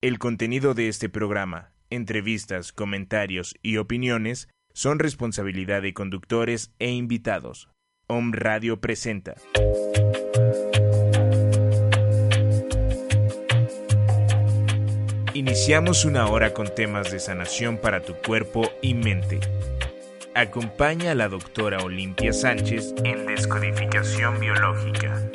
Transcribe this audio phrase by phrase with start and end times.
[0.00, 7.68] El contenido de este programa, entrevistas, comentarios y opiniones son responsabilidad de conductores e invitados.
[8.06, 9.34] Om Radio presenta.
[15.34, 19.40] Iniciamos una hora con temas de sanación para tu cuerpo y mente.
[20.32, 25.28] Acompaña a la doctora Olimpia Sánchez en Descodificación Biológica.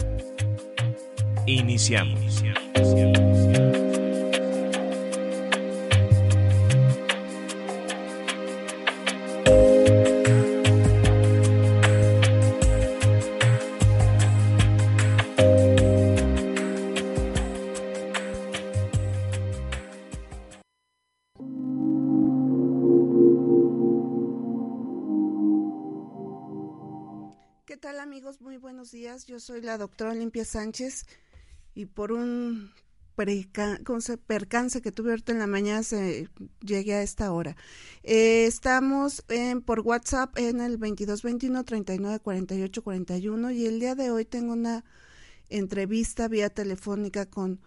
[1.48, 2.42] Iniciamos.
[2.42, 3.23] días,
[29.94, 31.06] doctora Olimpia Sánchez
[31.76, 32.72] y por un
[33.14, 36.30] percance que tuve ahorita en la mañana se
[36.62, 37.56] llegué a esta hora.
[38.02, 44.10] Eh, estamos en, por WhatsApp en el 2221 39 48 41 y el día de
[44.10, 44.84] hoy tengo una
[45.50, 47.62] entrevista vía telefónica con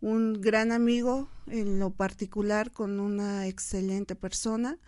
[0.00, 4.80] un gran amigo, en lo particular con una excelente persona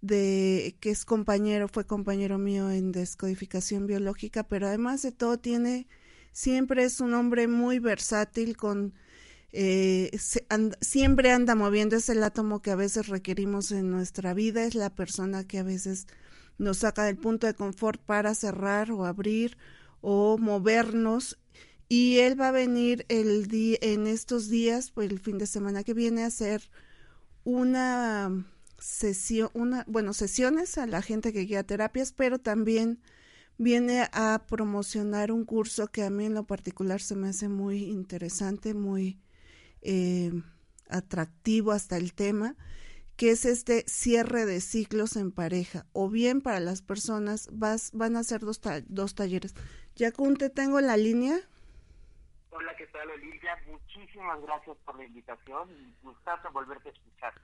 [0.00, 5.86] de que es compañero, fue compañero mío en descodificación biológica, pero además de todo tiene,
[6.32, 8.94] siempre es un hombre muy versátil, con
[9.52, 10.16] eh,
[10.80, 14.90] siempre anda moviendo, es el átomo que a veces requerimos en nuestra vida, es la
[14.90, 16.06] persona que a veces
[16.58, 19.56] nos saca del punto de confort para cerrar o abrir
[20.00, 21.38] o movernos
[21.88, 25.82] y él va a venir el día en estos días, pues el fin de semana
[25.82, 26.70] que viene a hacer
[27.42, 28.46] una
[28.78, 33.00] sesión, una, bueno, sesiones a la gente que guía terapias, pero también
[33.60, 37.84] viene a promocionar un curso que a mí en lo particular se me hace muy
[37.84, 39.20] interesante, muy
[39.82, 40.32] eh,
[40.88, 42.56] atractivo hasta el tema,
[43.18, 48.16] que es este cierre de ciclos en pareja, o bien para las personas vas, van
[48.16, 49.54] a ser dos, dos talleres.
[49.94, 51.36] Yacun, te tengo la línea.
[52.52, 53.62] Hola, ¿qué tal, Olivia?
[53.66, 57.34] Muchísimas gracias por la invitación y gustazo volverte a escuchar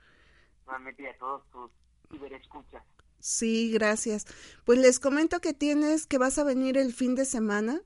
[0.65, 1.69] nuevamente a todos tus
[2.09, 2.81] ciberescuchas.
[3.19, 4.25] Sí, gracias.
[4.65, 7.81] Pues les comento que tienes, que vas a venir el fin de semana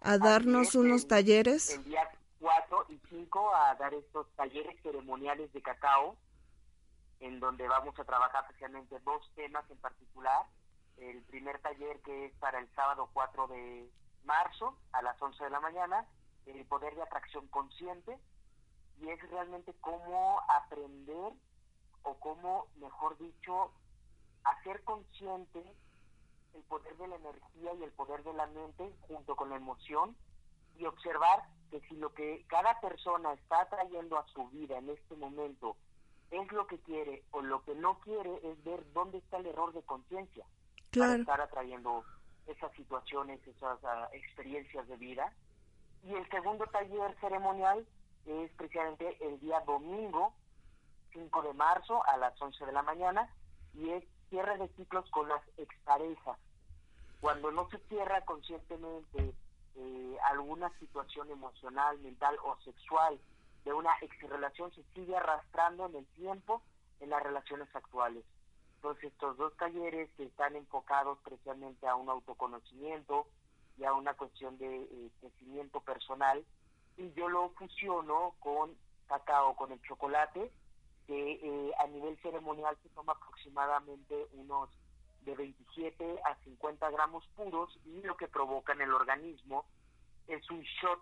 [0.00, 1.70] a darnos unos talleres.
[1.70, 2.08] El día
[2.40, 6.16] 4 y 5 a dar estos talleres ceremoniales de cacao,
[7.20, 10.46] en donde vamos a trabajar especialmente dos temas en particular.
[10.98, 13.88] El primer taller que es para el sábado 4 de
[14.24, 16.06] marzo a las 11 de la mañana,
[16.46, 18.18] el poder de atracción consciente,
[19.00, 21.32] y es realmente cómo aprender
[22.02, 23.72] o cómo, mejor dicho,
[24.44, 25.62] hacer consciente
[26.54, 30.16] el poder de la energía y el poder de la mente junto con la emoción
[30.78, 35.16] y observar que si lo que cada persona está trayendo a su vida en este
[35.16, 35.76] momento
[36.30, 39.72] es lo que quiere o lo que no quiere es ver dónde está el error
[39.72, 40.44] de conciencia
[40.90, 42.04] para estar atrayendo
[42.46, 45.32] esas situaciones, esas ah, experiencias de vida.
[46.04, 47.86] Y el segundo taller ceremonial
[48.26, 50.34] es precisamente el día domingo
[51.12, 53.28] 5 de marzo a las 11 de la mañana
[53.74, 56.38] y es cierre de ciclos con las exparejas.
[57.20, 59.34] Cuando no se cierra conscientemente
[59.76, 63.20] eh, alguna situación emocional, mental o sexual
[63.66, 66.62] de una exrelación, se sigue arrastrando en el tiempo
[67.00, 68.24] en las relaciones actuales.
[68.76, 73.26] Entonces, estos dos talleres que están enfocados precisamente a un autoconocimiento
[73.76, 76.42] y a una cuestión de eh, crecimiento personal,
[76.96, 78.74] y yo lo fusiono con
[79.08, 80.50] cacao, con el chocolate,
[81.06, 84.70] que eh, a nivel ceremonial se toma aproximadamente unos
[85.24, 89.64] de 27 a 50 gramos puros y lo que provoca en el organismo
[90.26, 91.00] es un shot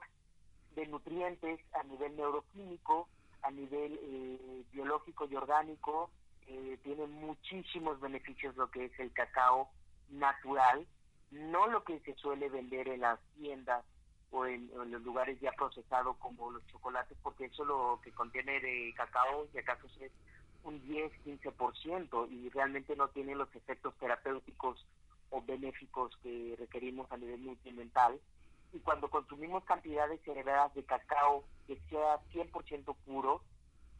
[0.74, 3.08] de nutrientes a nivel neuroquímico,
[3.42, 6.10] a nivel eh, biológico y orgánico.
[6.46, 9.70] Eh, tiene muchísimos beneficios lo que es el cacao
[10.08, 10.86] natural,
[11.30, 13.84] no lo que se suele vender en las tiendas
[14.30, 18.92] o en, los lugares ya procesados como los chocolates, porque eso lo que contiene de
[18.96, 20.12] cacao, y acaso es
[20.62, 24.86] un 10-15% y realmente no tiene los efectos terapéuticos
[25.30, 28.20] o benéficos que requerimos a nivel nutrimental.
[28.72, 33.42] Y cuando consumimos cantidades elevadas de cacao que sea 100% puro,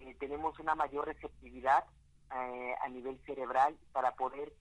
[0.01, 1.85] eh, tenemos una mayor receptividad
[2.33, 4.53] eh, a nivel cerebral para poder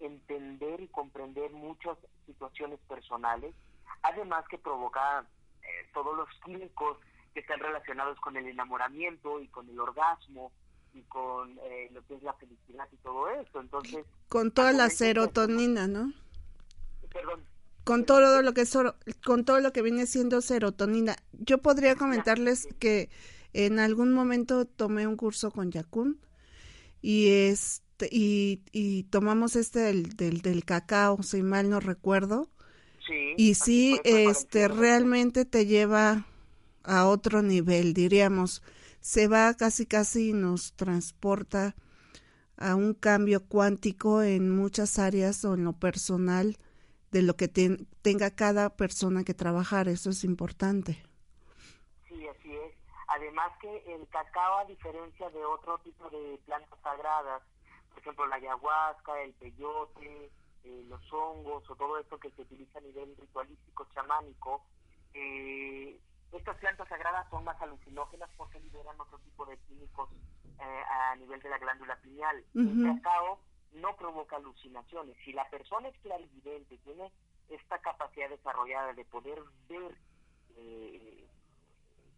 [0.00, 3.54] entender y comprender muchas situaciones personales,
[4.02, 5.24] además que provoca
[5.62, 6.98] eh, todos los químicos
[7.34, 10.52] que están relacionados con el enamoramiento y con el orgasmo
[10.94, 13.60] y con eh, lo que es la felicidad y todo esto.
[13.60, 16.12] Entonces, con toda la serotonina, ¿no?
[17.12, 17.44] Perdón.
[17.84, 18.76] Con todo lo que es,
[19.24, 21.16] con todo lo que viene siendo serotonina.
[21.32, 23.08] Yo podría comentarles que
[23.54, 26.20] en algún momento tomé un curso con Yakun
[27.00, 32.50] y este y, y tomamos este del, del, del cacao, si mal no recuerdo.
[33.08, 36.26] Sí, y sí, este realmente te lleva
[36.84, 38.62] a otro nivel, diríamos.
[39.00, 41.74] Se va casi casi y nos transporta
[42.58, 46.58] a un cambio cuántico en muchas áreas o en lo personal
[47.10, 49.88] de lo que tenga cada persona que trabajar.
[49.88, 51.02] Eso es importante.
[52.08, 52.74] Sí, así es.
[53.08, 57.42] Además que el cacao, a diferencia de otro tipo de plantas sagradas,
[57.90, 60.30] por ejemplo la ayahuasca, el peyote,
[60.64, 64.64] eh, los hongos o todo esto que se utiliza a nivel ritualístico, chamánico,
[65.14, 65.98] eh,
[66.32, 70.10] estas plantas sagradas son más alucinógenas porque liberan otro tipo de químicos
[70.60, 72.44] eh, a nivel de la glándula pineal.
[72.54, 73.40] El cacao
[73.72, 75.16] no provoca alucinaciones.
[75.24, 77.10] Si la persona es clarividente, tiene
[77.48, 79.96] esta capacidad desarrollada de poder ver
[80.56, 81.26] eh,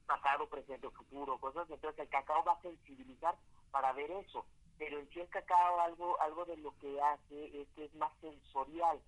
[0.07, 3.37] pasado, presente o futuro, cosas, entonces el cacao va a sensibilizar
[3.71, 4.45] para ver eso.
[4.81, 8.99] Pero en sí cacao algo, algo de lo que hace es que es más sensorial,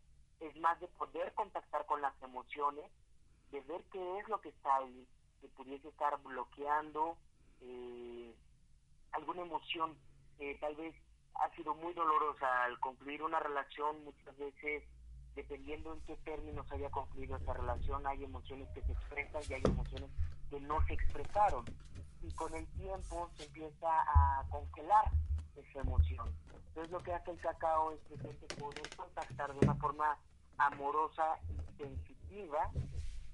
[0.41, 2.85] es más de poder contactar con las emociones
[3.51, 5.09] de ver qué es lo que está ahí,
[5.41, 7.17] que pudiese estar bloqueando
[7.63, 8.35] eh,
[9.13, 9.97] alguna emoción
[10.37, 10.95] que tal vez
[11.37, 14.85] ha sido muy dolorosa al concluir una relación, muchas veces
[15.35, 19.63] dependiendo en qué términos haya concluido esa relación, hay emociones que se expresan y hay
[19.65, 20.11] emociones
[20.51, 21.65] que no se expresaron.
[22.21, 25.11] Y con el tiempo se empieza a congelar
[25.56, 26.34] esa emoción.
[26.69, 28.16] Entonces lo que hace el cacao es que
[28.56, 30.16] poder contactar de una forma
[30.58, 32.70] amorosa y sensitiva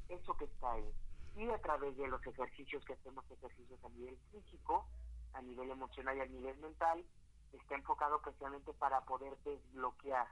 [0.09, 0.93] eso que está ahí.
[1.37, 4.87] Y a través de los ejercicios que hacemos, ejercicios a nivel físico,
[5.35, 7.05] a nivel emocional y a nivel mental,
[7.53, 10.27] está enfocado precisamente para poder desbloquear.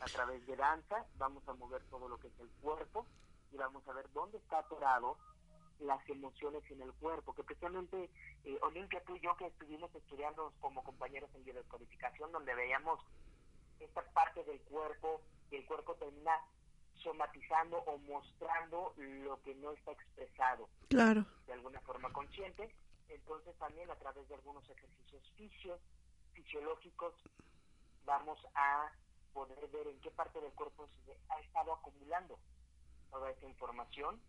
[0.00, 3.06] A través de danza vamos a mover todo lo que es el cuerpo
[3.52, 5.18] y vamos a ver dónde está atorado
[5.80, 8.10] las emociones en el cuerpo, que precisamente
[8.44, 13.00] eh, Olimpia, tú y yo que estuvimos estudiando como compañeros en biodescodificación, donde veíamos
[13.80, 16.38] esta parte del cuerpo, y el cuerpo termina
[17.02, 21.24] somatizando o mostrando lo que no está expresado claro.
[21.46, 22.74] de alguna forma consciente.
[23.08, 25.80] Entonces también a través de algunos ejercicios fisios,
[26.34, 27.14] fisiológicos
[28.04, 28.90] vamos a
[29.32, 32.38] poder ver en qué parte del cuerpo se ha estado acumulando
[33.10, 34.20] toda esa información.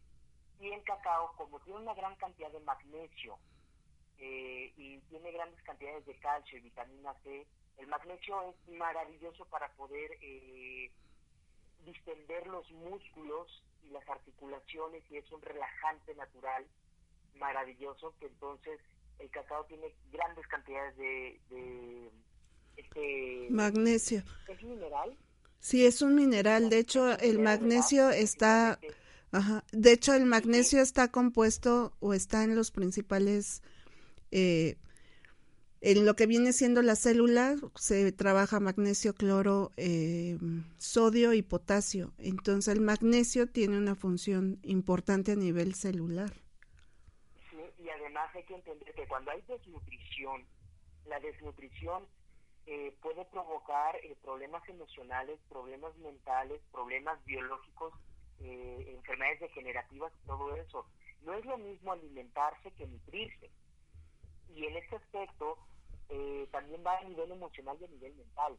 [0.59, 3.37] Y el cacao, como tiene una gran cantidad de magnesio
[4.19, 9.71] eh, y tiene grandes cantidades de calcio y vitamina C, el magnesio es maravilloso para
[9.73, 10.91] poder eh,
[11.85, 16.65] distender los músculos y las articulaciones y es un relajante natural
[17.35, 18.79] maravilloso que entonces
[19.19, 22.11] el cacao tiene grandes cantidades de,
[22.77, 24.23] este magnesio.
[24.47, 25.17] ¿Es mineral?
[25.59, 26.69] Sí, es un mineral.
[26.69, 28.79] De hecho, el magnesio está...
[29.31, 29.63] Ajá.
[29.71, 33.61] De hecho, el magnesio está compuesto o está en los principales
[34.31, 34.77] eh,
[35.81, 40.37] en lo que viene siendo la célula se trabaja magnesio, cloro, eh,
[40.77, 42.13] sodio y potasio.
[42.19, 46.31] Entonces el magnesio tiene una función importante a nivel celular.
[47.49, 50.45] Sí, y además hay que entender que cuando hay desnutrición,
[51.07, 52.03] la desnutrición
[52.67, 57.91] eh, puede provocar eh, problemas emocionales, problemas mentales, problemas biológicos,
[58.43, 60.85] enfermedades degenerativas y todo eso.
[61.23, 63.49] No es lo mismo alimentarse que nutrirse.
[64.55, 65.57] Y en este aspecto,
[66.09, 68.57] eh, también va a nivel emocional y a nivel mental.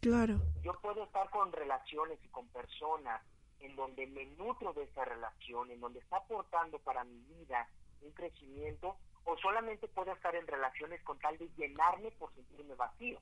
[0.00, 0.40] Claro.
[0.62, 3.22] Yo puedo estar con relaciones y con personas
[3.60, 7.68] en donde me nutro de esa relación, en donde está aportando para mi vida
[8.00, 13.20] un crecimiento, o solamente puedo estar en relaciones con tal de llenarme por sentirme vacío.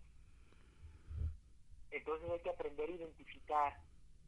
[1.90, 3.76] Entonces hay que aprender a identificar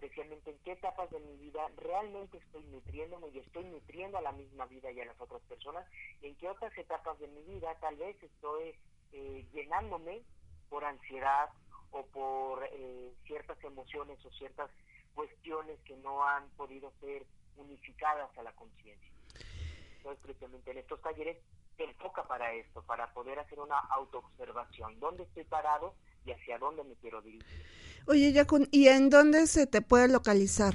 [0.00, 4.33] especialmente en qué etapas de mi vida realmente estoy nutriéndome y estoy nutriendo a la
[4.33, 5.87] misma vida y a las otras personas,
[6.23, 8.75] y en qué otras etapas de mi vida tal vez estoy
[9.12, 10.23] eh, llenándome
[10.71, 11.50] por ansiedad
[11.90, 14.71] o por eh, ciertas emociones o ciertas
[15.14, 17.26] cuestiones que no han podido ser
[17.59, 19.11] unificadas a la conciencia.
[19.99, 21.37] Entonces, precisamente en estos talleres
[21.76, 26.84] se enfoca para esto, para poder hacer una autoobservación, dónde estoy parado y hacia dónde
[26.84, 27.46] me quiero dirigir.
[28.06, 30.74] Oye, Yacun, ¿y en dónde se te puede localizar?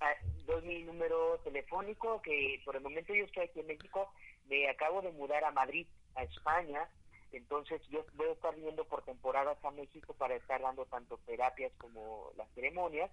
[0.00, 0.12] Ah,
[0.46, 4.12] doy mi número telefónico, que por el momento yo estoy aquí en México,
[4.48, 6.88] me acabo de mudar a Madrid, a España,
[7.32, 11.72] entonces yo voy a estar viendo por temporadas a México para estar dando tanto terapias
[11.78, 13.10] como las ceremonias.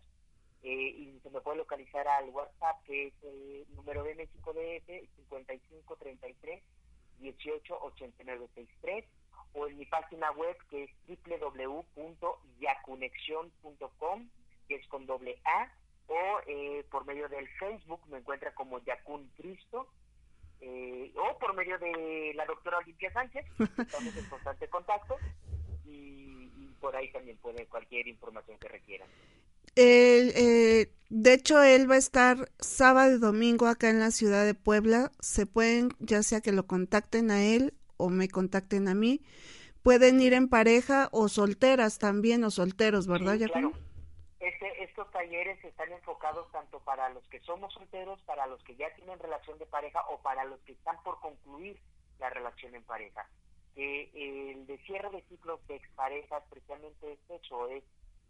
[0.64, 4.86] Eh, y se me puede localizar al WhatsApp, que es el número de México DF,
[5.16, 6.62] 5533
[7.22, 9.06] 188963,
[9.54, 10.90] o en mi página web, que es
[11.30, 14.30] www.yacunexión.com,
[14.68, 15.72] que es con doble A,
[16.08, 19.88] o eh, por medio del Facebook me encuentra como Yacun Cristo,
[20.60, 23.46] eh, o por medio de la doctora Olimpia Sánchez,
[23.78, 25.16] estamos en constante contacto
[25.86, 29.08] y, por ahí también pueden cualquier información que requieran.
[29.76, 34.56] Eh, de hecho, él va a estar sábado y domingo acá en la ciudad de
[34.56, 35.12] Puebla.
[35.20, 39.22] Se pueden, ya sea que lo contacten a él o me contacten a mí.
[39.84, 43.72] Pueden ir en pareja o solteras también, o solteros, ¿verdad, sí, claro.
[44.40, 48.94] Este, estos talleres están enfocados tanto para los que somos solteros, para los que ya
[48.96, 51.80] tienen relación de pareja o para los que están por concluir
[52.20, 53.28] la relación en pareja.
[53.76, 57.84] Que el de cierre de ciclos de exparejas precisamente es eso, es,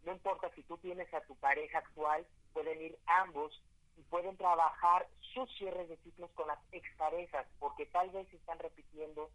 [0.04, 3.62] no importa si tú tienes a tu pareja actual, pueden ir ambos
[3.96, 9.30] y pueden trabajar sus cierres de ciclos con las exparejas, porque tal vez están repitiendo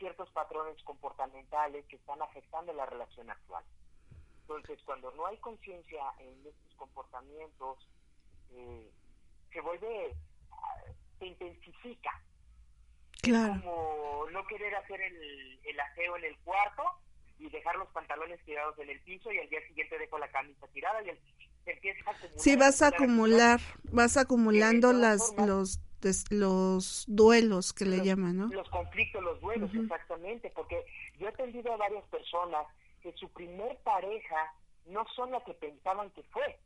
[0.00, 3.62] ciertos patrones comportamentales que están afectando la relación actual.
[4.40, 7.78] Entonces, cuando no hay conciencia en estos comportamientos,
[8.50, 8.90] eh,
[9.52, 10.16] se vuelve,
[11.20, 12.10] se intensifica.
[13.22, 13.60] Claro.
[13.62, 16.82] como no querer hacer el, el aseo en el cuarto
[17.38, 20.66] y dejar los pantalones tirados en el piso y al día siguiente dejo la camisa
[20.68, 21.20] tirada y el,
[21.66, 22.40] se empieza a acumular.
[22.40, 23.60] Sí, vas a acumular,
[23.92, 25.80] vas acumulando las, los
[26.30, 28.46] los duelos que le llaman, ¿no?
[28.48, 30.84] Los conflictos, los duelos, exactamente, porque
[31.18, 32.66] yo he atendido a varias personas
[33.02, 34.54] que su primer pareja
[34.86, 36.58] no son la que pensaban que fue,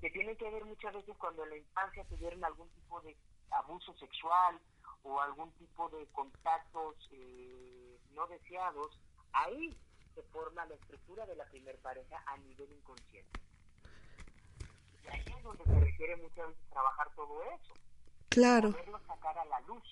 [0.00, 3.16] que tiene que ver muchas veces cuando en la infancia tuvieron algún tipo de
[3.50, 4.58] abuso sexual
[5.02, 8.98] o algún tipo de contactos eh, no deseados,
[9.32, 9.76] ahí
[10.14, 13.40] se forma la estructura de la primer pareja a nivel inconsciente.
[15.04, 17.74] Y ahí es donde se requiere muchas veces trabajar todo eso.
[18.36, 18.72] Claro.
[18.72, 19.82] Poderlo sacar a la luz.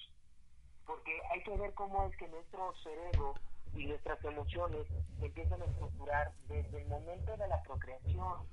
[0.85, 3.33] Porque hay que ver cómo es que nuestro cerebro
[3.75, 4.87] y nuestras emociones
[5.23, 8.47] empiezan a estructurar desde el momento de la procreación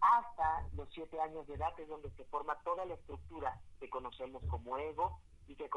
[0.00, 4.42] hasta los siete años de edad, es donde se forma toda la estructura que conocemos
[4.48, 5.70] como ego y que,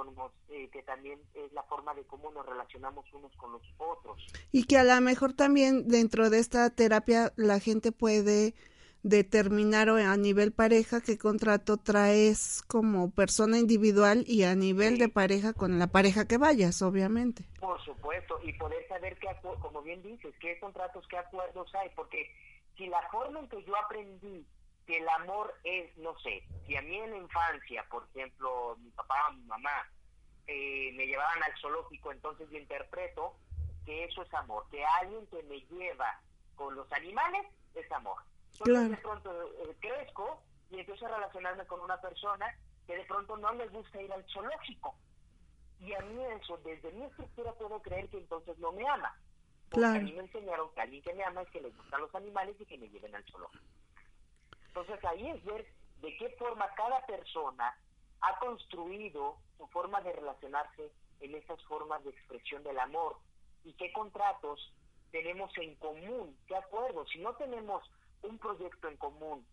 [0.49, 4.25] eh, que también es la forma de cómo nos relacionamos unos con los otros.
[4.51, 8.55] Y que a lo mejor también dentro de esta terapia la gente puede
[9.03, 15.53] determinar a nivel pareja qué contrato traes como persona individual y a nivel de pareja
[15.53, 17.45] con la pareja que vayas, obviamente.
[17.59, 19.27] Por supuesto, y poder saber qué,
[19.61, 22.29] como bien dices, qué contratos, qué acuerdos hay, porque
[22.77, 24.45] si la forma en que yo aprendí
[24.85, 28.89] que el amor es, no sé, si a mí en la infancia, por ejemplo, mi
[28.91, 29.87] papá, mi mamá,
[30.47, 33.35] eh, me llevaban al zoológico, entonces yo interpreto
[33.85, 36.19] que eso es amor, que alguien que me lleva
[36.55, 38.17] con los animales es amor
[38.65, 42.45] entonces de pronto eh, crezco y empiezo a relacionarme con una persona
[42.85, 44.95] que de pronto no le gusta ir al zoológico.
[45.79, 49.15] Y a mí eso, desde mi estructura puedo creer que entonces no me ama.
[49.69, 52.13] Porque a mí me enseñaron que alguien que me ama es que le gustan los
[52.15, 53.63] animales y que me lleven al zoológico.
[54.67, 55.65] Entonces ahí es ver
[56.01, 57.75] de qué forma cada persona
[58.21, 63.17] ha construido su forma de relacionarse en esas formas de expresión del amor
[63.63, 64.73] y qué contratos
[65.11, 67.09] tenemos en común, qué acuerdos.
[67.11, 67.83] Si no tenemos
[68.23, 69.45] un proyecto en común,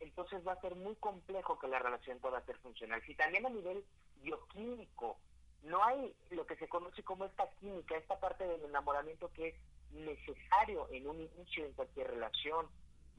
[0.00, 3.02] entonces va a ser muy complejo que la relación pueda ser funcional.
[3.06, 3.84] Si también a nivel
[4.22, 5.18] bioquímico
[5.62, 9.54] no hay lo que se conoce como esta química, esta parte del enamoramiento que es
[9.92, 12.66] necesario en un inicio en cualquier relación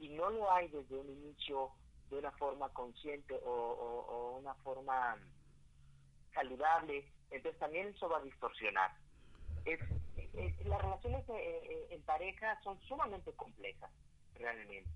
[0.00, 1.70] y no lo hay desde un inicio
[2.10, 5.16] de una forma consciente o, una forma
[6.34, 8.90] saludable, entonces también eso va a distorsionar.
[10.64, 13.90] Las relaciones eh, eh, en pareja son sumamente complejas
[14.38, 14.90] realmente.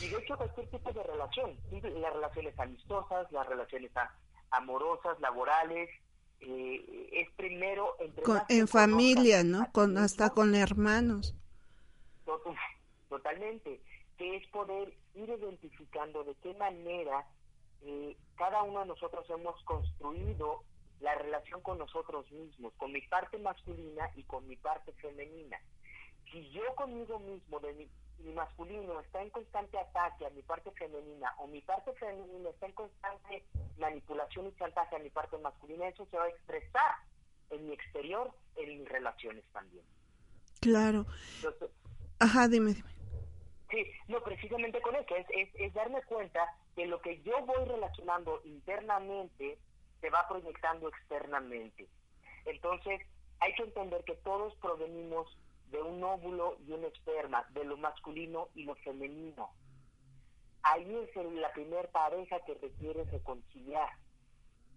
[0.00, 3.92] Y de hecho cualquier tipo de relación, las relaciones amistosas, las relaciones
[4.50, 5.88] amorosas, laborales,
[6.40, 9.70] eh, es primero entre en familia, ¿no?
[9.72, 11.34] Con hasta con hermanos.
[13.08, 13.80] Totalmente,
[14.18, 17.24] que es poder ir identificando de qué manera
[17.82, 20.62] eh, cada uno de nosotros hemos construido
[21.00, 25.58] la relación con nosotros mismos, con mi parte masculina y con mi parte femenina.
[26.32, 30.70] Si yo conmigo mismo, de mi mi masculino está en constante ataque a mi parte
[30.72, 33.44] femenina o mi parte femenina está en constante
[33.78, 36.94] manipulación y chantaje a mi parte masculina, eso se va a expresar
[37.50, 39.84] en mi exterior, en mis relaciones también.
[40.60, 41.06] Claro.
[42.18, 42.90] Ajá, dime, dime.
[43.70, 46.40] Sí, no, precisamente con eso, es, es, es darme cuenta
[46.76, 49.58] que lo que yo voy relacionando internamente
[50.00, 51.88] se va proyectando externamente.
[52.44, 53.00] Entonces,
[53.40, 55.36] hay que entender que todos provenimos
[55.74, 59.50] de un óvulo y un esperma, de lo masculino y lo femenino.
[60.62, 63.88] Ahí es la primera pareja que requiere reconciliar.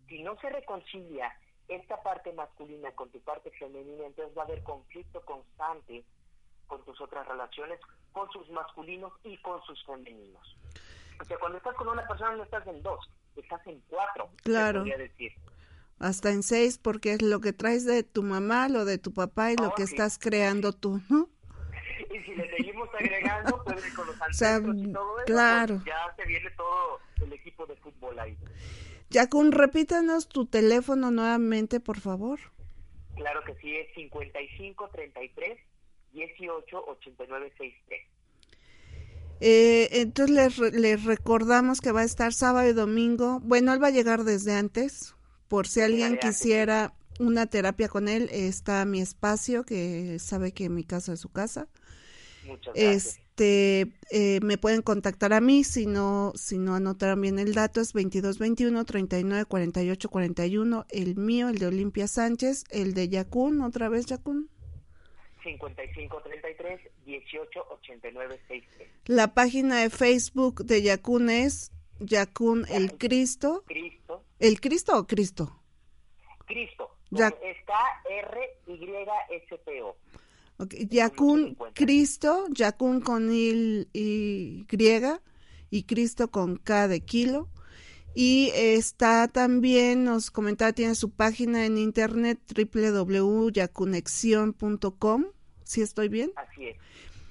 [0.10, 1.32] Si no se reconcilia
[1.68, 6.04] esta parte masculina con tu parte femenina, entonces va a haber conflicto constante
[6.66, 7.80] con tus otras relaciones,
[8.12, 10.58] con sus masculinos y con sus femeninos.
[11.22, 14.30] O sea, cuando estás con una persona no estás en dos, estás en cuatro.
[14.44, 14.84] Claro.
[14.84, 15.34] Decir.
[16.00, 19.52] Hasta en seis, porque es lo que traes de tu mamá, lo de tu papá
[19.52, 21.30] y lo oh, que estás creando tú, ¿no?
[22.14, 25.76] Y si le seguimos agregando, pues con los y todo eso, claro.
[25.76, 28.38] Pues, ya se viene todo el equipo de fútbol ahí.
[29.12, 32.40] Jacun, repítanos tu teléfono nuevamente, por favor.
[33.16, 35.58] Claro que sí, es 5533
[36.14, 38.02] 188963.
[39.40, 43.40] Eh, entonces les, recordamos que va a estar sábado y domingo.
[43.42, 45.16] Bueno, él va a llegar desde antes,
[45.48, 50.84] por si alguien quisiera una terapia con él, está mi espacio, que sabe que mi
[50.84, 51.68] casa es su casa.
[52.46, 53.20] Muchas gracias.
[53.38, 57.82] Este, eh, me pueden contactar a mí, si no, si no anotaron bien el dato,
[57.82, 63.90] es 2221 39 48 41, el mío, el de Olimpia Sánchez, el de Yacún, otra
[63.90, 64.50] vez Yacún.
[65.44, 68.88] 5533 188963.
[69.06, 73.64] La página de Facebook de Yacún es Yacún el Cristo.
[73.68, 73.87] Cristo.
[74.40, 75.62] ¿El Cristo o Cristo?
[76.46, 76.90] Cristo.
[77.12, 77.80] Está
[78.10, 79.96] R-Y-S-P-O.
[80.60, 80.88] Okay.
[80.88, 85.22] Yacún Cristo, Yacún con il, y griega
[85.70, 87.50] y Cristo con K de kilo.
[88.16, 95.26] Y está también, nos comentaba, tiene su página en internet www.yacunexion.com
[95.64, 96.32] ¿Sí estoy bien?
[96.36, 96.78] Así es,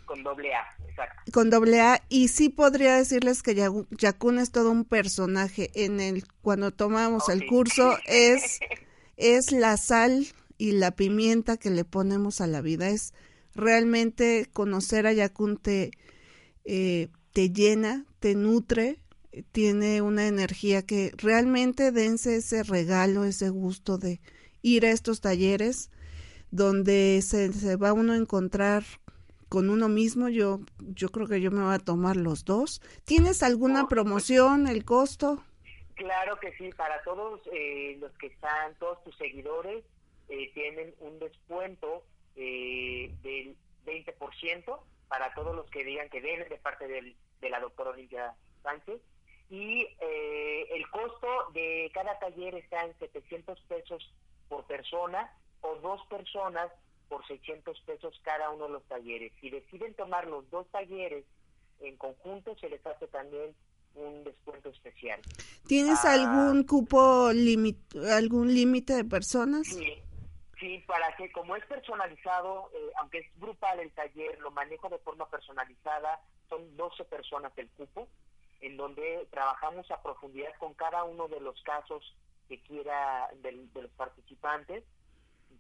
[0.05, 1.33] con doble A, exacto.
[1.33, 5.71] Con doble A, y sí podría decirles que Yakun es todo un personaje.
[5.75, 8.61] En el, cuando tomamos el curso, es,
[9.17, 10.27] es la sal
[10.59, 12.89] y la pimienta que le ponemos a la vida.
[12.89, 13.13] Es
[13.55, 15.91] realmente conocer a Yakun te,
[16.65, 19.01] eh, te llena, te nutre,
[19.53, 24.21] tiene una energía que realmente dense ese regalo, ese gusto de
[24.63, 25.91] ir a estos talleres
[26.51, 28.85] donde se, se, va uno a encontrar
[29.49, 30.29] con uno mismo.
[30.29, 32.81] Yo, yo creo que yo me voy a tomar los dos.
[33.05, 35.43] ¿Tienes alguna promoción, el costo?
[35.97, 39.83] Claro que sí, para todos eh, los que están, todos tus seguidores
[40.29, 42.05] eh, tienen un descuento
[42.37, 43.57] eh, del
[43.87, 44.79] 20%
[45.09, 49.01] para todos los que digan que vienen de parte del, de la doctora Olivia Sánchez.
[49.49, 54.13] Y el costo de cada taller está en 700 pesos
[54.49, 56.73] por persona o dos personas
[57.09, 59.33] por 600 pesos cada uno de los talleres.
[59.41, 61.25] Si deciden tomar los dos talleres
[61.81, 63.55] en conjunto, se les hace también
[63.95, 65.21] un descuento especial.
[65.67, 67.29] ¿Tienes ah, algún cupo,
[68.11, 69.67] algún límite de personas?
[69.67, 70.03] Sí,
[70.61, 74.99] sí, para que como es personalizado, eh, aunque es grupal el taller, lo manejo de
[74.99, 78.09] forma personalizada, son 12 personas el cupo,
[78.61, 82.03] en donde trabajamos a profundidad con cada uno de los casos
[82.49, 84.85] que quiera de los participantes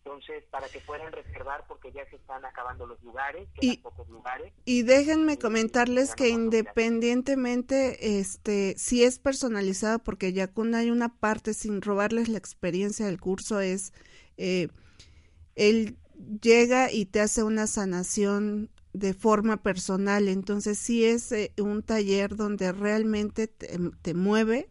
[0.07, 4.53] entonces, para que puedan reservar, porque ya se están acabando los lugares, y, pocos lugares.
[4.65, 11.55] Y déjenme comentarles que independientemente, este, si es personalizado, porque ya con hay una parte,
[11.55, 13.93] sin robarles la experiencia del curso, es,
[14.37, 14.69] eh,
[15.57, 15.99] él
[16.41, 22.37] llega y te hace una sanación de forma personal, entonces sí es eh, un taller
[22.37, 24.71] donde realmente te mueve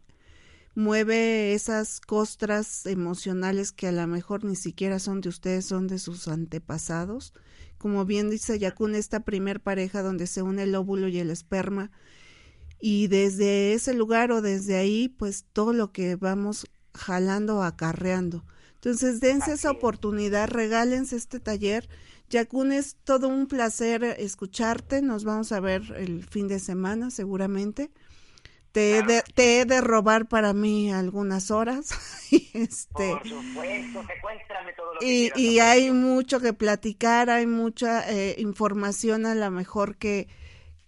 [0.76, 6.00] mueve esas costras emocionales que a lo mejor ni siquiera son de ustedes, son de
[6.00, 7.34] sus antepasados.
[7.78, 11.92] Como bien dice Yakun, esta primer pareja donde se une el óvulo y el esperma.
[12.80, 18.46] Y desde ese lugar o desde ahí, pues todo lo que vamos jalando o acarreando.
[18.76, 21.90] Entonces, dense esa oportunidad, regálense este taller.
[22.30, 25.02] Yakun, es todo un placer escucharte.
[25.02, 27.92] Nos vamos a ver el fin de semana, seguramente
[28.76, 31.92] te, he de, te he de robar para mí algunas horas.
[32.32, 34.04] y este, Por supuesto,
[34.76, 39.50] todo lo y, que y hay mucho que platicar, hay mucha eh, información a lo
[39.50, 40.28] mejor que,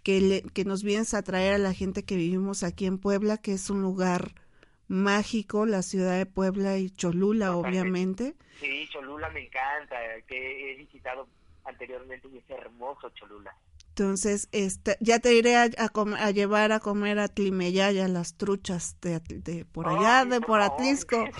[0.03, 3.37] que, le, que nos vienes a traer a la gente que vivimos aquí en Puebla,
[3.37, 4.33] que es un lugar
[4.89, 8.35] mágico, la ciudad de Puebla y Cholula, obviamente.
[8.59, 9.95] Sí, Cholula me encanta,
[10.27, 11.25] que he visitado
[11.63, 13.55] anteriormente y es hermoso Cholula.
[13.97, 19.19] Entonces, este, ya te iré a, a, llevar a comer a Tlimeyaya, las truchas de,
[19.19, 21.25] de por allá, de por Atlisco.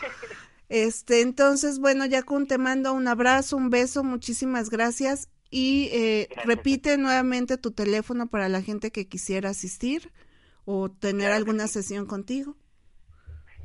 [0.69, 5.29] Este, entonces, bueno, Yacun, te mando un abrazo, un beso, muchísimas gracias.
[5.49, 10.11] Y eh, repite nuevamente tu teléfono para la gente que quisiera asistir
[10.65, 12.57] o tener alguna sesión contigo.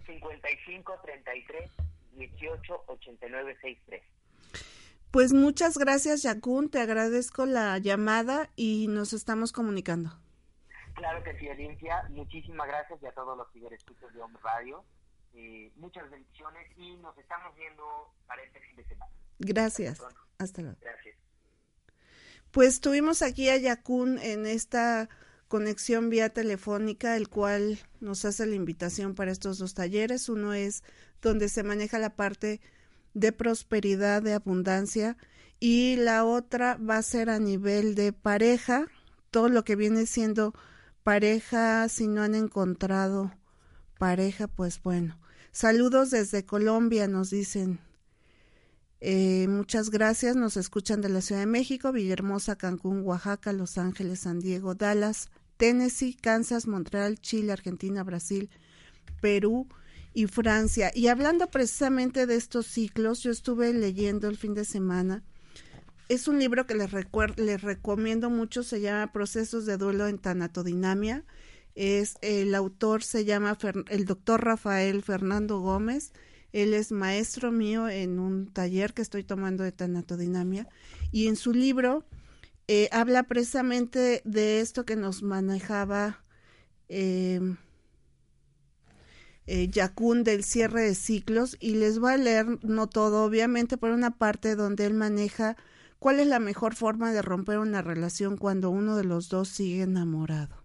[0.06, 1.70] 55 33
[2.18, 4.02] 18 89 63.
[5.12, 6.70] Pues muchas gracias, Yakun.
[6.70, 10.10] Te agradezco la llamada y nos estamos comunicando.
[10.94, 12.08] Claro que sí, Olimpia.
[12.08, 14.82] Muchísimas gracias y a todos los ciberescuchos de Home Radio.
[15.34, 19.12] Eh, muchas bendiciones y nos estamos viendo para este fin de semana.
[19.38, 20.02] Gracias.
[20.38, 20.78] Hasta luego.
[20.80, 21.16] Gracias.
[22.50, 25.10] Pues tuvimos aquí a Yakun en esta
[25.48, 30.30] conexión vía telefónica, el cual nos hace la invitación para estos dos talleres.
[30.30, 30.82] Uno es
[31.20, 32.62] donde se maneja la parte
[33.14, 35.16] de prosperidad, de abundancia,
[35.60, 38.86] y la otra va a ser a nivel de pareja,
[39.30, 40.54] todo lo que viene siendo
[41.02, 43.32] pareja, si no han encontrado
[43.98, 45.18] pareja, pues bueno.
[45.52, 47.78] Saludos desde Colombia, nos dicen.
[49.00, 54.20] Eh, muchas gracias, nos escuchan de la Ciudad de México, Villahermosa, Cancún, Oaxaca, Los Ángeles,
[54.20, 58.50] San Diego, Dallas, Tennessee, Kansas, Montreal, Chile, Argentina, Brasil,
[59.20, 59.68] Perú
[60.14, 60.90] y Francia.
[60.94, 65.22] Y hablando precisamente de estos ciclos, yo estuve leyendo el fin de semana.
[66.08, 66.90] Es un libro que les,
[67.36, 71.24] les recomiendo mucho, se llama Procesos de duelo en tanatodinamia.
[71.74, 73.56] Es el autor se llama
[73.88, 76.12] el doctor Rafael Fernando Gómez.
[76.52, 80.68] Él es maestro mío en un taller que estoy tomando de tanatodinamia
[81.10, 82.04] y en su libro
[82.68, 86.22] eh, habla precisamente de esto que nos manejaba
[86.88, 87.40] eh,
[89.46, 93.90] eh, Yakun del cierre de ciclos y les voy a leer, no todo, obviamente, por
[93.90, 95.56] una parte donde él maneja
[95.98, 99.82] cuál es la mejor forma de romper una relación cuando uno de los dos sigue
[99.82, 100.62] enamorado.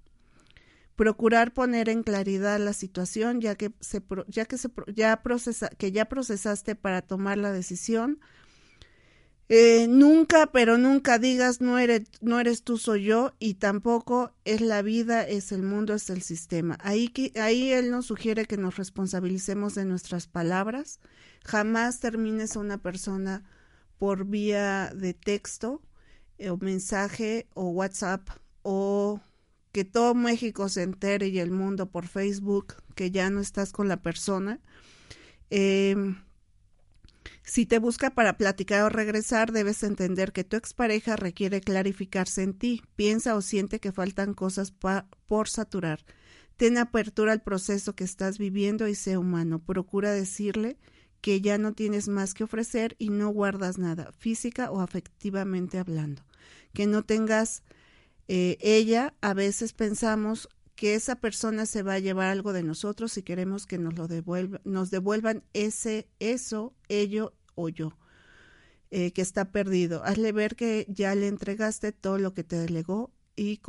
[0.95, 5.91] Procurar poner en claridad la situación ya que se, ya que se ya procesa, que
[5.91, 8.19] ya procesaste para tomar la decisión
[9.49, 14.59] eh, nunca, pero nunca digas no eres, no eres tú, soy yo, y tampoco es
[14.59, 16.77] la vida, es el mundo, es el sistema.
[16.81, 20.99] Ahí, ahí él nos sugiere que nos responsabilicemos de nuestras palabras.
[21.45, 23.49] Jamás termines a una persona
[23.97, 25.81] por vía de texto
[26.37, 28.29] eh, o mensaje o WhatsApp
[28.63, 29.21] o
[29.71, 33.87] que todo México se entere y el mundo por Facebook que ya no estás con
[33.87, 34.59] la persona.
[35.49, 35.95] Eh,
[37.47, 42.53] si te busca para platicar o regresar, debes entender que tu expareja requiere clarificarse en
[42.53, 42.83] ti.
[42.97, 46.03] Piensa o siente que faltan cosas por saturar.
[46.57, 49.63] Ten apertura al proceso que estás viviendo y sé humano.
[49.63, 50.77] Procura decirle
[51.21, 56.23] que ya no tienes más que ofrecer y no guardas nada, física o afectivamente hablando.
[56.73, 57.63] Que no tengas
[58.27, 63.17] eh, ella, a veces pensamos que esa persona se va a llevar algo de nosotros
[63.17, 67.97] y queremos que nos lo devuelva, nos devuelvan ese, eso, ello o yo,
[68.91, 70.03] eh, que está perdido.
[70.05, 73.59] Hazle ver que ya le entregaste todo lo que te delegó y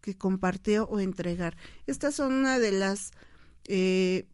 [0.00, 1.56] que compartió o entregar.
[1.88, 3.10] Estas son una de las
[3.66, 4.28] eh,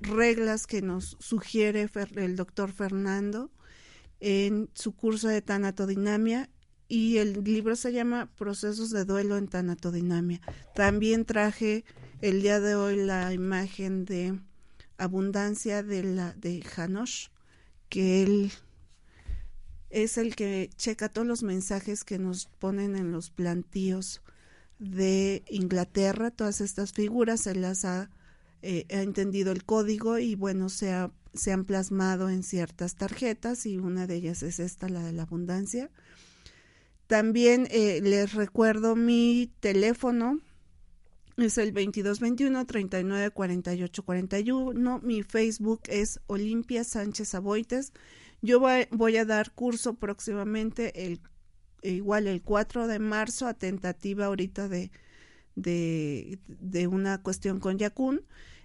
[0.00, 3.50] reglas que nos sugiere el doctor Fernando
[4.20, 6.48] en su curso de tanatodinamia
[6.88, 10.40] y el libro se llama Procesos de duelo en tanatodinamia.
[10.74, 11.84] También traje
[12.22, 14.40] el día de hoy la imagen de
[14.96, 17.28] abundancia de la de Janosh,
[17.90, 18.52] que él
[19.90, 24.22] es el que checa todos los mensajes que nos ponen en los plantíos
[24.78, 28.10] de Inglaterra, todas estas figuras, se las ha,
[28.62, 33.66] eh, ha entendido el código y bueno, se, ha, se han plasmado en ciertas tarjetas
[33.66, 35.90] y una de ellas es esta, la de la abundancia
[37.08, 40.40] también eh, les recuerdo mi teléfono,
[41.38, 45.00] es el 2221 39 48 41.
[45.02, 47.92] Mi Facebook es Olimpia Sánchez Aboites.
[48.42, 51.20] Yo voy, a dar curso próximamente, el,
[51.82, 54.90] igual el 4 de marzo, a tentativa ahorita de,
[55.56, 58.20] de, de una cuestión con Yakun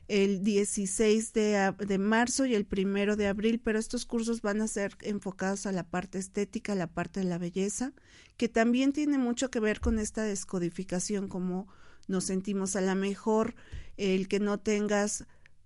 [0.07, 4.67] el 16 de, de, marzo y el primero de abril, pero estos cursos van a
[4.67, 7.93] ser enfocados a la parte estética, a la parte de la belleza,
[8.37, 11.67] que también tiene mucho que ver con esta descodificación, como
[12.07, 12.75] nos sentimos.
[12.75, 13.55] A la mejor,
[13.97, 15.25] el que no tengas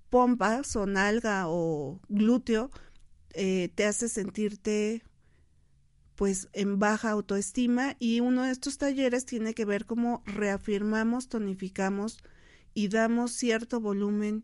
[0.10, 2.72] pompas o nalga o glúteo,
[3.34, 5.04] eh, te hace sentirte
[6.16, 12.18] pues en baja autoestima y uno de estos talleres tiene que ver cómo reafirmamos, tonificamos,
[12.78, 14.44] y damos cierto volumen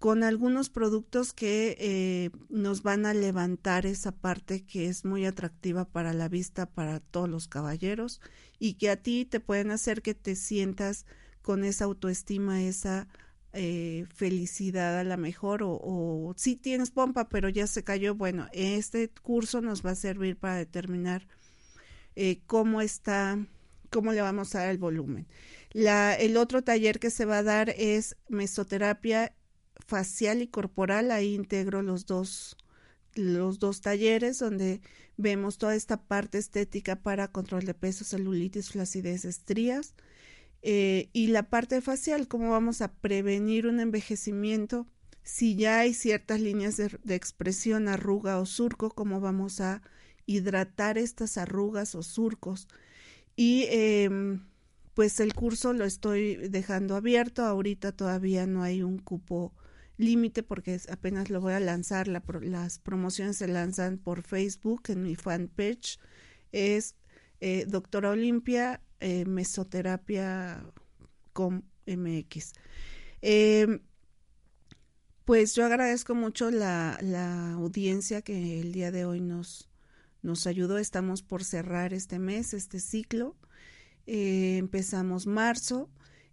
[0.00, 5.84] con algunos productos que eh, nos van a levantar esa parte que es muy atractiva
[5.84, 8.20] para la vista para todos los caballeros
[8.58, 11.06] y que a ti te pueden hacer que te sientas
[11.40, 13.06] con esa autoestima, esa
[13.52, 18.48] eh, felicidad a la mejor o, o si tienes pompa pero ya se cayó, bueno,
[18.52, 21.28] este curso nos va a servir para determinar
[22.16, 23.38] eh, cómo está,
[23.88, 25.28] cómo le vamos a dar el volumen.
[25.74, 29.34] El otro taller que se va a dar es mesoterapia
[29.86, 31.10] facial y corporal.
[31.10, 32.56] Ahí integro los dos
[33.14, 34.80] los dos talleres donde
[35.18, 39.94] vemos toda esta parte estética para control de peso, celulitis, flacidez, estrías
[40.62, 44.86] eh, y la parte facial, cómo vamos a prevenir un envejecimiento
[45.24, 49.82] si ya hay ciertas líneas de, expresión, arruga o surco, cómo vamos a
[50.26, 52.68] hidratar estas arrugas o surcos.
[53.36, 54.44] Y em,
[54.94, 59.54] pues el curso lo estoy dejando abierto, ahorita todavía no hay un cupo
[59.96, 65.16] límite porque apenas lo voy a lanzar, las promociones se lanzan por Facebook en mi
[65.16, 65.98] fanpage,
[66.50, 66.96] es
[67.40, 70.64] eh, Doctora Olimpia eh, Mesoterapia
[71.32, 72.52] con MX.
[73.20, 73.80] Em,
[75.24, 79.68] pues yo agradezco mucho la, la, audiencia que el día de hoy nos,
[80.22, 80.78] nos ayudó.
[80.78, 83.36] Estamos por cerrar este mes, este ciclo.
[84.06, 85.88] Eh, empezamos marzo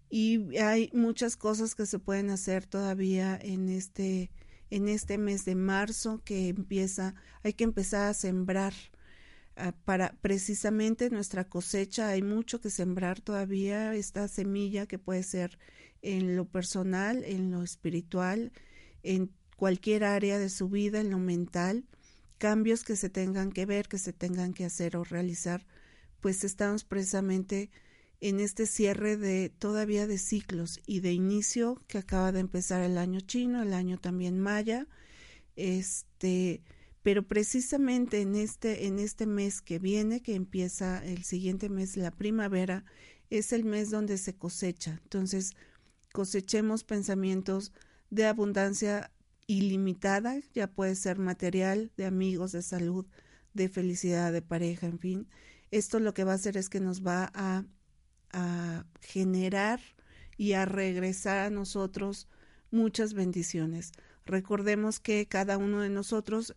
[0.09, 4.31] y hay muchas cosas que se pueden hacer todavía en este
[4.71, 8.73] en este mes de marzo que empieza hay que empezar a sembrar
[9.55, 15.59] ah, para precisamente nuestra cosecha hay mucho que sembrar todavía esta semilla que puede ser
[16.01, 18.51] en lo personal en lo espiritual
[19.03, 21.85] en cualquier área de su vida en lo mental
[22.39, 25.67] cambios que se tengan que ver que se tengan que hacer o realizar
[26.21, 27.69] pues estamos precisamente
[28.21, 32.97] en este cierre de todavía de ciclos y de inicio que acaba de empezar el
[32.97, 34.87] año chino, el año también maya,
[35.55, 36.61] este,
[37.01, 42.11] pero precisamente en este en este mes que viene, que empieza el siguiente mes, la
[42.11, 42.83] primavera,
[43.29, 44.99] es el mes donde se cosecha.
[45.03, 45.53] Entonces,
[46.11, 47.71] cosechemos pensamientos
[48.09, 49.11] de abundancia
[49.47, 53.05] ilimitada, ya puede ser material, de amigos, de salud,
[53.53, 55.27] de felicidad, de pareja, en fin.
[55.71, 57.65] Esto lo que va a hacer es que nos va a
[58.31, 59.79] a generar
[60.37, 62.27] y a regresar a nosotros
[62.71, 63.91] muchas bendiciones.
[64.25, 66.55] Recordemos que cada uno de nosotros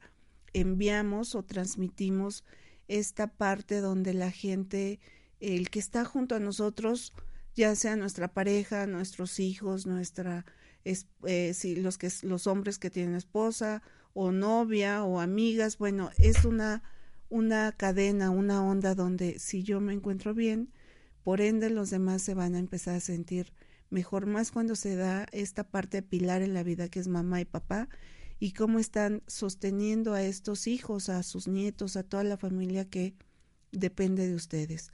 [0.53, 2.44] enviamos o transmitimos
[2.88, 5.01] esta parte donde la gente,
[5.40, 7.14] el que está junto a nosotros,
[7.55, 10.44] ya sea nuestra pareja, nuestros hijos, nuestra
[10.85, 13.83] eh, si los que los hombres que tienen esposa
[14.14, 16.83] o novia o amigas, bueno, es una
[17.33, 20.71] una cadena, una onda donde si yo me encuentro bien,
[21.25, 23.55] por ende, los demás se van a empezar a sentir
[23.88, 27.47] mejor, más cuando se da esta parte pilar en la vida que es mamá y
[27.47, 27.88] papá
[28.38, 33.14] y cómo están sosteniendo a estos hijos, a sus nietos, a toda la familia que
[33.71, 34.90] depende de ustedes.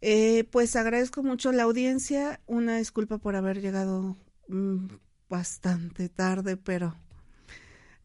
[0.00, 4.16] Eh, pues agradezco mucho la audiencia, una disculpa por haber llegado
[4.48, 4.86] mm,
[5.28, 6.96] bastante tarde, pero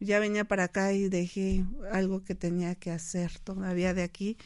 [0.00, 4.36] ya venía para acá y dejé algo que tenía que hacer todavía de aquí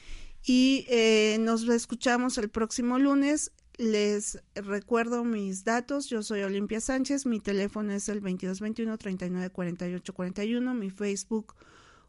[0.45, 3.53] y eh, nos escuchamos el próximo lunes.
[3.79, 6.09] Les recuerdo mis datos.
[6.09, 7.27] Yo soy Olimpia Sánchez.
[7.27, 11.55] Mi teléfono es el 2221 394841 Mi Facebook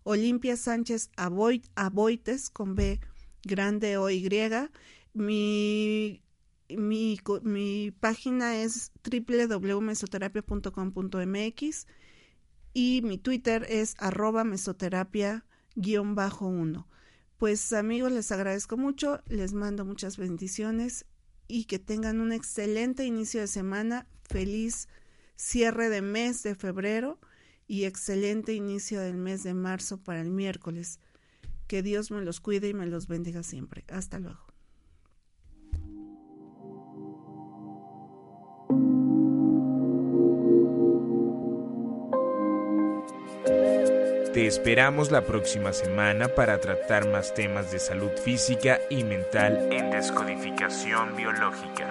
[0.03, 2.99] Olimpia Sánchez Aboites con B
[3.43, 4.27] grande o Y.
[5.13, 6.21] Mi,
[6.69, 11.87] mi, mi página es www.mesoterapia.com.mx
[12.73, 16.85] y mi Twitter es arroba mesoterapia-1.
[17.37, 21.05] Pues amigos, les agradezco mucho, les mando muchas bendiciones
[21.47, 24.87] y que tengan un excelente inicio de semana, feliz
[25.35, 27.19] cierre de mes de febrero
[27.67, 30.99] y excelente inicio del mes de marzo para el miércoles.
[31.67, 33.83] Que Dios me los cuide y me los bendiga siempre.
[33.89, 34.52] Hasta luego.
[44.33, 49.91] Te esperamos la próxima semana para tratar más temas de salud física y mental en
[49.91, 51.87] descodificación biológica.